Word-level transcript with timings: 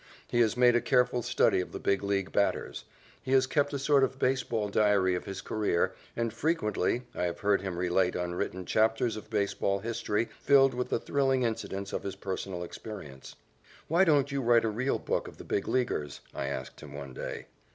He 0.27 0.39
has 0.39 0.57
made 0.57 0.75
a 0.75 0.81
careful 0.81 1.21
study 1.21 1.61
of 1.61 1.73
the 1.73 1.79
Big 1.79 2.01
League 2.01 2.31
batters. 2.31 2.85
He 3.21 3.33
has 3.33 3.45
kept 3.45 3.71
a 3.71 3.77
sort 3.77 4.03
of 4.03 4.17
baseball 4.17 4.67
diary 4.67 5.13
of 5.13 5.25
his 5.25 5.41
career, 5.41 5.93
and, 6.15 6.33
frequently, 6.33 7.03
I 7.13 7.25
have 7.25 7.41
heard 7.41 7.61
him 7.61 7.77
relate 7.77 8.15
unwritten 8.15 8.65
chapters 8.65 9.15
of 9.15 9.29
baseball 9.29 9.77
history 9.77 10.29
filled 10.41 10.73
with 10.73 10.89
the 10.89 10.97
thrilling 10.97 11.43
incidents 11.43 11.93
of 11.93 12.01
his 12.01 12.15
personal 12.15 12.63
experience. 12.63 13.35
"Why 13.87 14.03
don't 14.03 14.31
you 14.31 14.41
write 14.41 14.65
a 14.65 14.69
real 14.69 14.97
book 14.97 15.27
of 15.27 15.37
the 15.37 15.43
Big 15.43 15.67
Leaguers?" 15.67 16.21
I 16.33 16.47
asked 16.47 16.79
him 16.81 16.93
one 16.93 17.13
day. 17.13 17.45